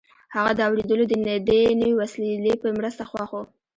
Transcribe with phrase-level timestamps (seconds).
[0.35, 3.35] هغه د اورېدلو د دې نوې وسیلې په مرسته خوښ و